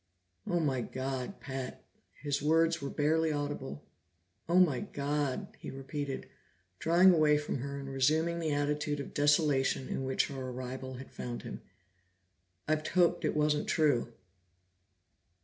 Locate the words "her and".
7.59-7.87